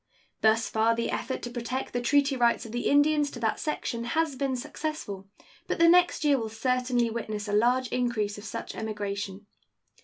[0.41, 4.03] Thus far the effort to protect the treaty rights of the Indians to that section
[4.05, 5.27] has been successful,
[5.67, 9.45] but the next year will certainly witness a large increase of such emigration.